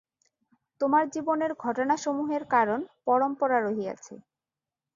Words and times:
তোমার 0.81 1.03
জীবনের 1.09 1.51
ঘটনাসমূহের 1.63 2.43
কারণ-পরম্পরা 2.53 3.57
রহিয়াছে। 3.59 4.13